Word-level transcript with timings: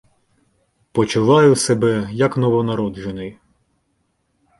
Почуваю 0.91 1.55
себе 1.55 2.09
як 2.11 2.37
новонароджений. 2.37 3.37